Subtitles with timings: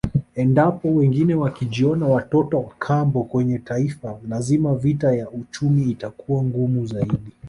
[0.35, 7.17] Endapo wengine wakijiona watoto wakambo kwenye Taifa lazima vita ya uchumi itakuwa ngumu zaidi